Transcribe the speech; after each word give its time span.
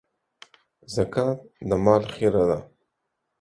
زکات 0.93 1.37
د 1.69 1.71
مال 1.83 2.03
خيره 2.13 2.43
ده. 2.49 2.59